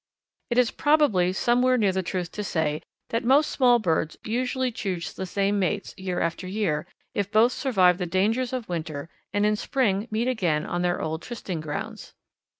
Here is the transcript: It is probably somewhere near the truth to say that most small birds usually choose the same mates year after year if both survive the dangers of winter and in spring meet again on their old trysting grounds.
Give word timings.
It 0.49 0.57
is 0.57 0.71
probably 0.71 1.31
somewhere 1.31 1.77
near 1.77 1.91
the 1.91 2.01
truth 2.01 2.31
to 2.31 2.43
say 2.43 2.81
that 3.09 3.23
most 3.23 3.51
small 3.51 3.77
birds 3.77 4.17
usually 4.23 4.71
choose 4.71 5.13
the 5.13 5.27
same 5.27 5.59
mates 5.59 5.93
year 5.95 6.19
after 6.21 6.47
year 6.47 6.87
if 7.13 7.29
both 7.31 7.51
survive 7.51 7.99
the 7.99 8.07
dangers 8.07 8.51
of 8.51 8.67
winter 8.67 9.11
and 9.31 9.45
in 9.45 9.55
spring 9.55 10.07
meet 10.09 10.27
again 10.27 10.65
on 10.65 10.81
their 10.81 10.99
old 10.99 11.21
trysting 11.21 11.61
grounds. 11.61 12.15